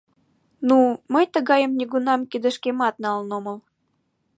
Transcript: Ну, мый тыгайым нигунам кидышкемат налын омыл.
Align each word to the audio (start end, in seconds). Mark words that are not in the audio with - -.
Ну, 0.67 0.77
мый 1.13 1.25
тыгайым 1.33 1.71
нигунам 1.79 2.21
кидышкемат 2.31 2.95
налын 3.03 3.29
омыл. 3.37 3.57